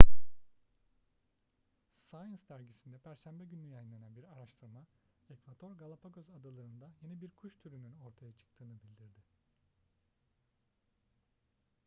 science 2.11 2.45
dergisinde 2.49 2.97
perşembe 2.97 3.43
günü 3.45 3.65
yayınlanan 3.67 4.15
bir 4.15 4.23
araştırma 4.23 4.85
ekvador 5.29 5.71
galapagos 5.71 6.29
adaları'nda 6.29 6.91
yeni 7.01 7.21
bir 7.21 7.27
kuş 7.31 7.57
türünün 7.57 7.95
ortaya 7.97 8.31
çıktığını 8.33 8.73
bildirdi 8.83 9.19